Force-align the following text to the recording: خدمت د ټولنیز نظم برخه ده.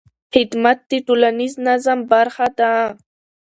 خدمت 0.33 0.77
د 0.89 0.91
ټولنیز 1.07 1.53
نظم 1.67 1.99
برخه 2.11 2.47
ده. 2.59 2.71